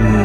[0.00, 0.23] Mm.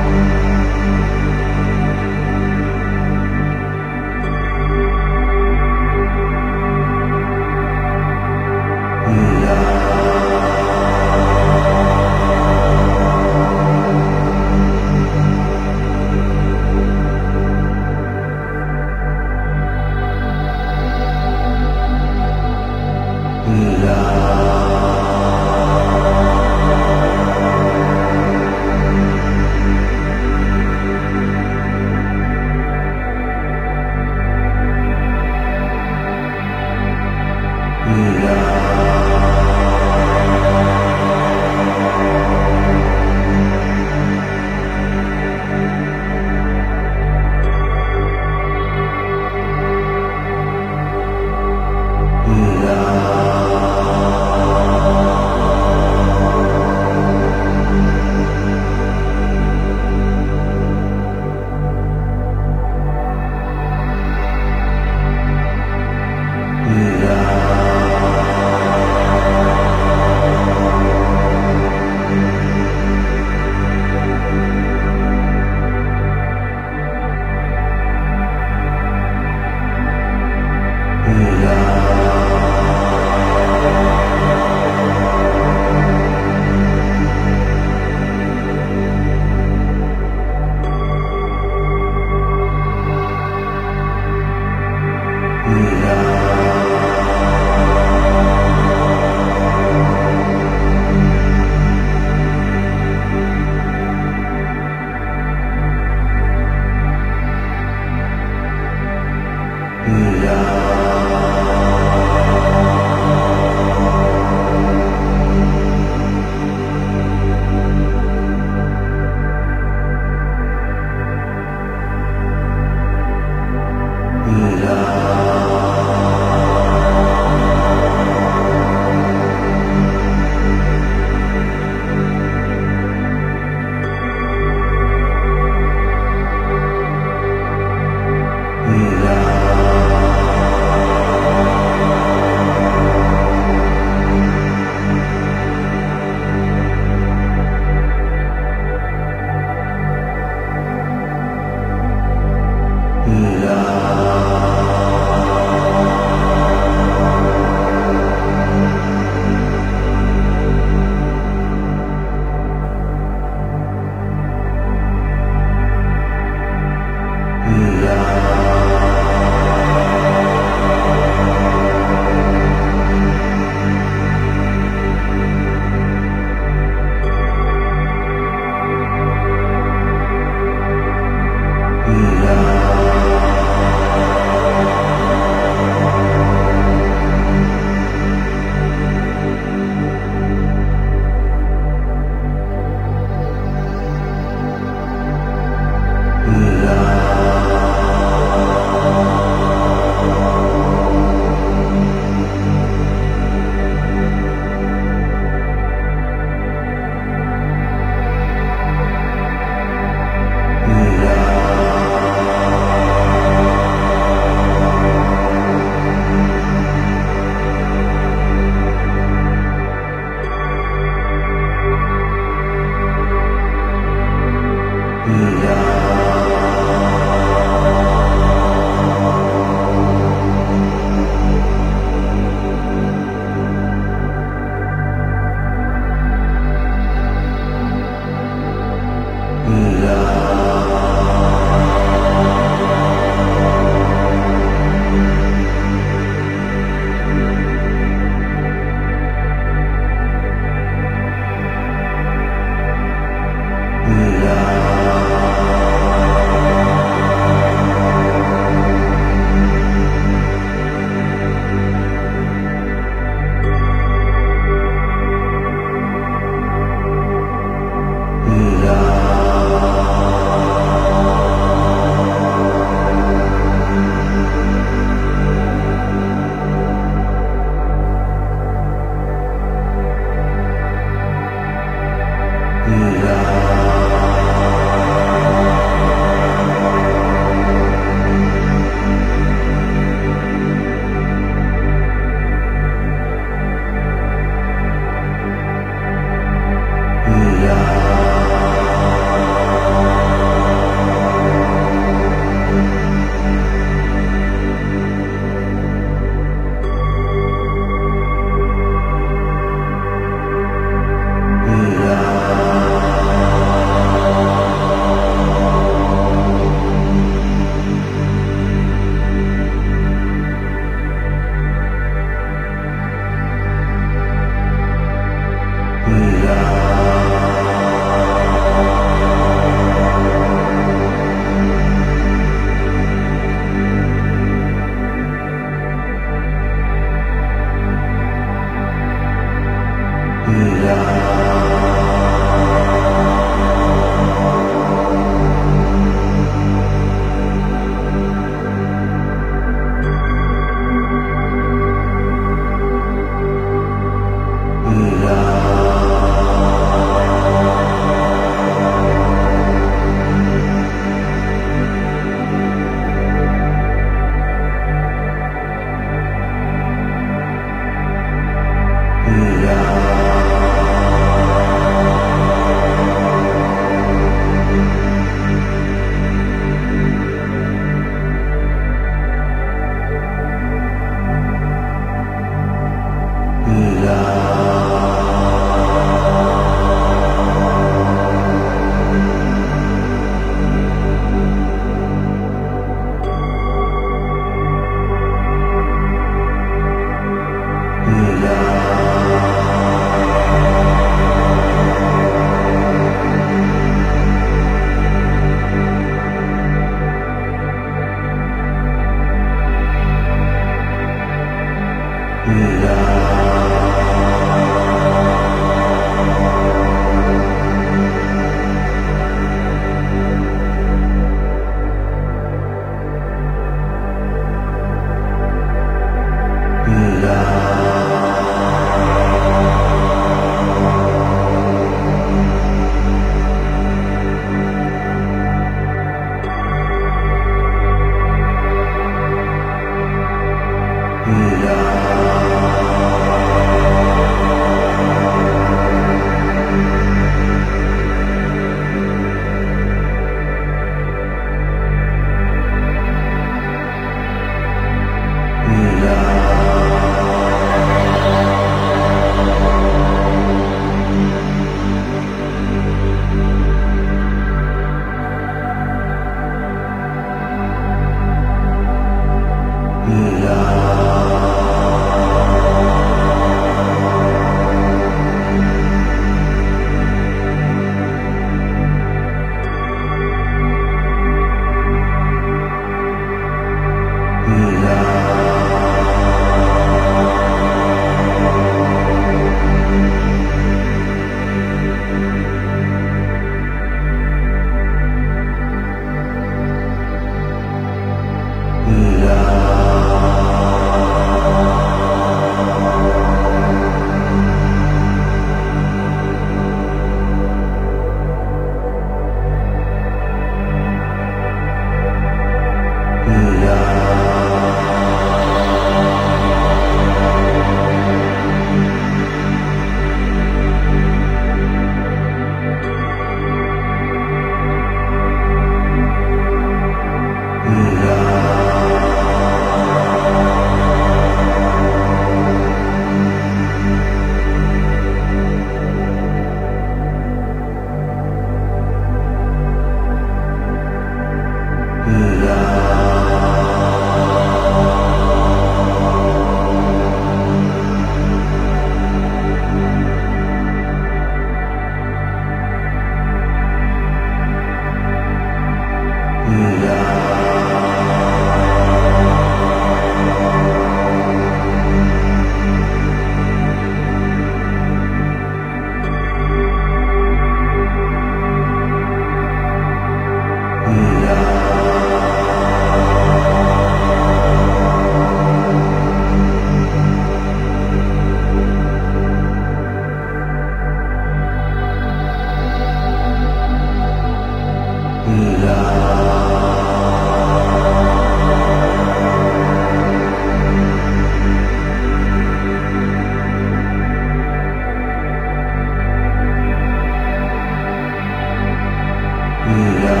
[599.51, 600.00] Yeah.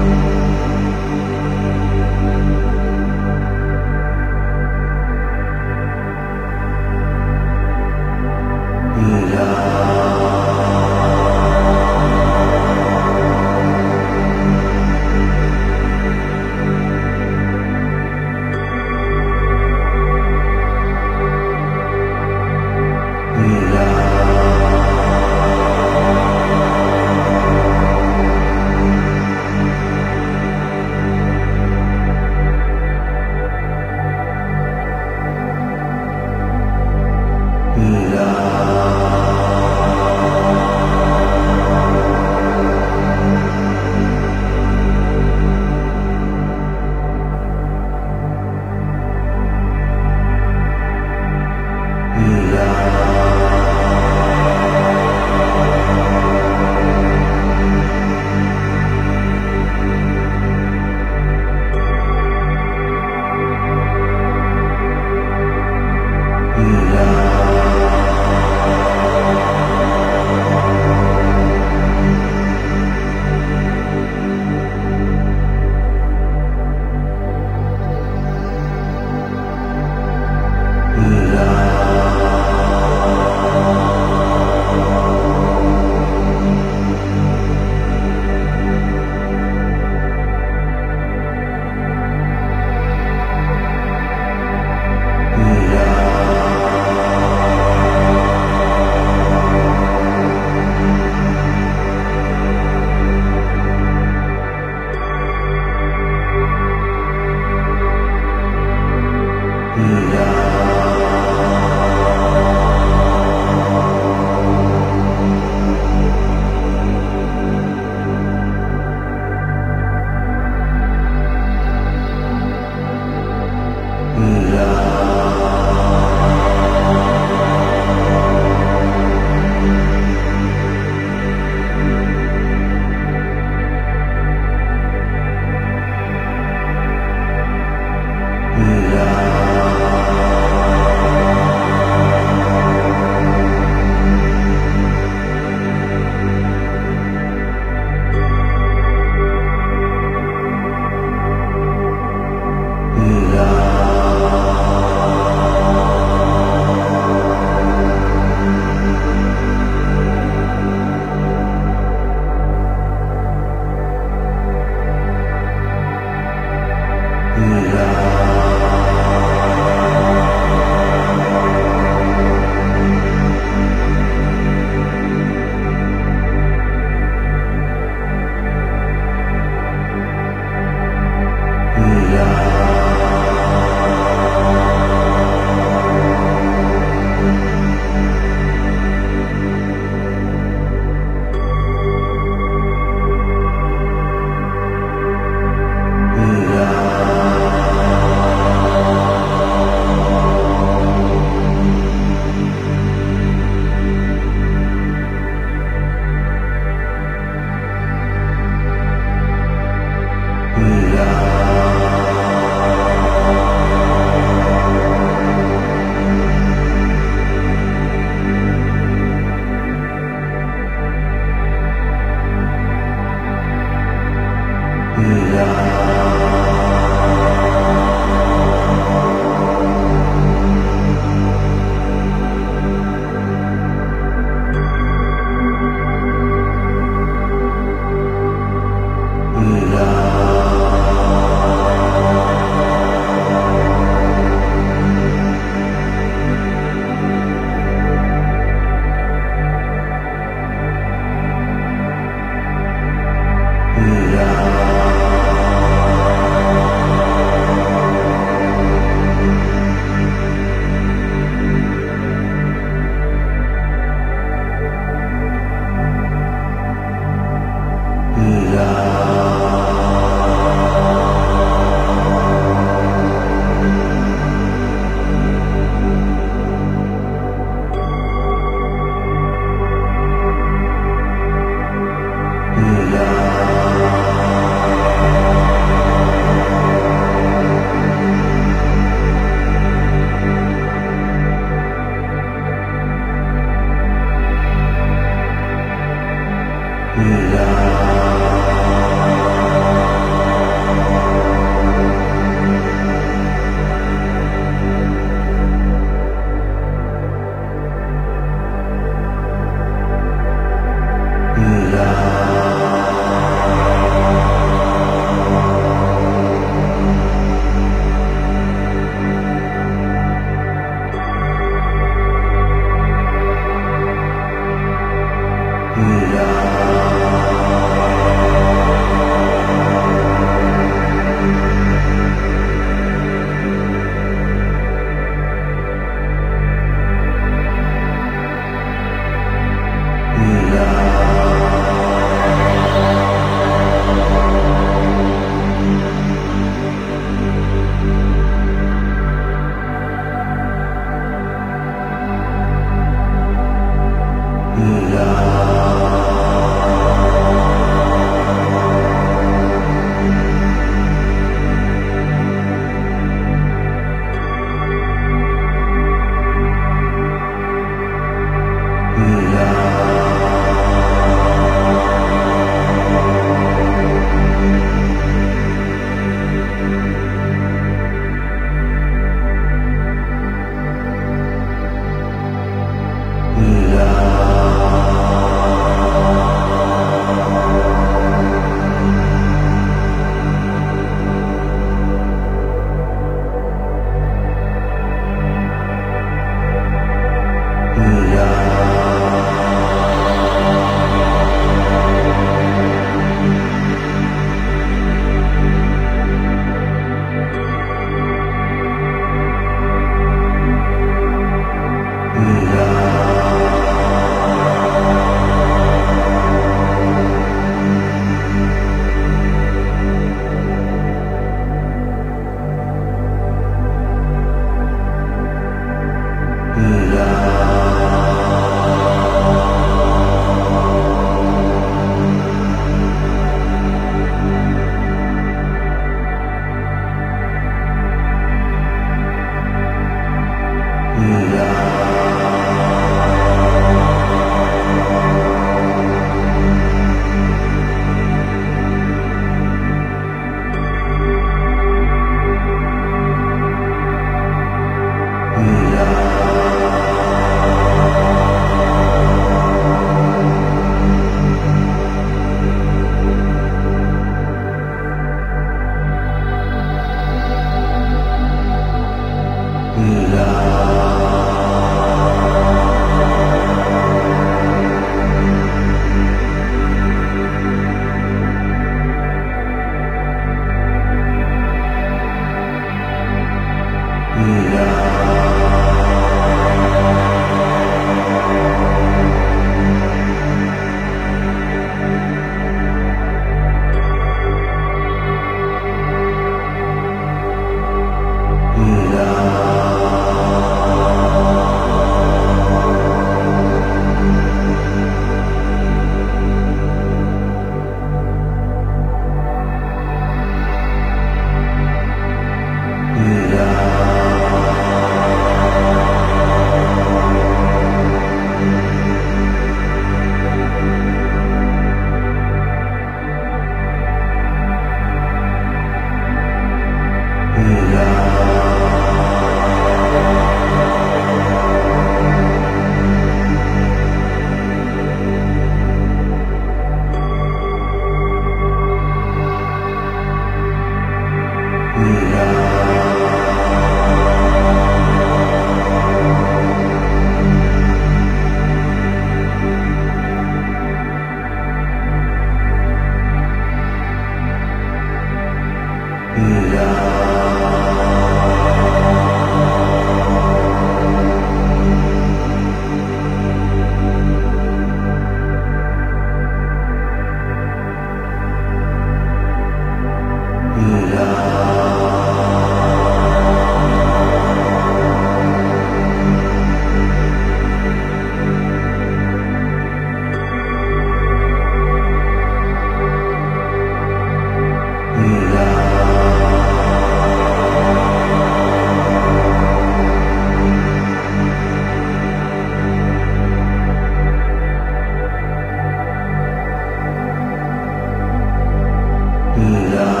[599.41, 600.00] Mm, la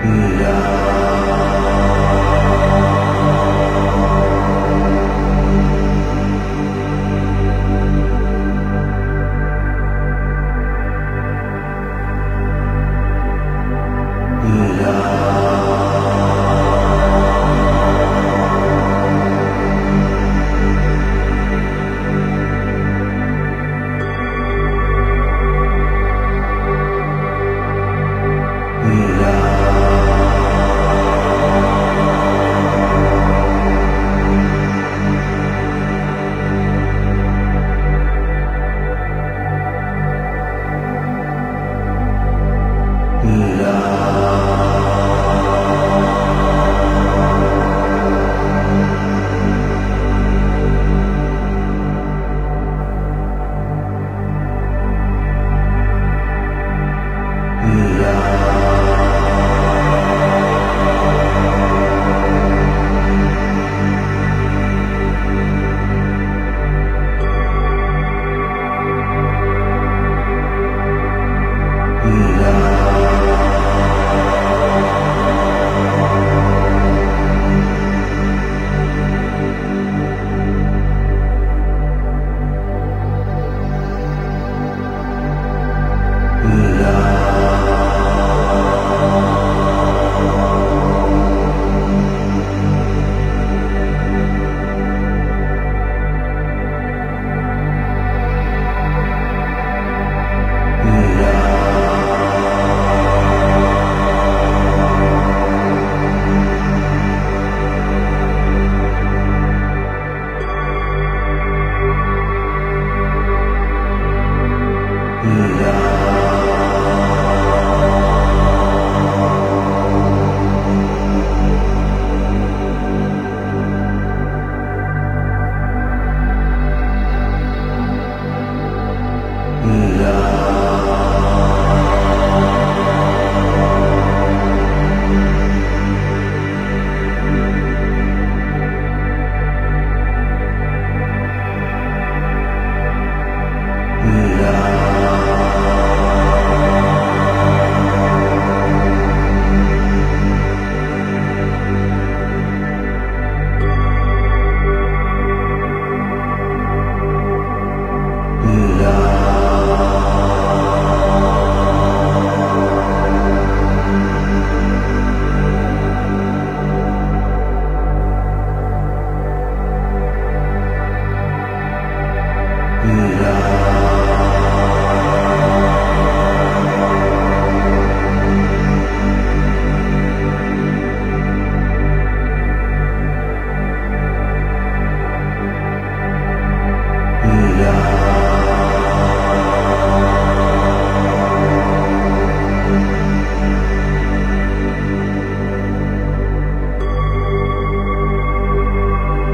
[0.00, 0.27] Mm.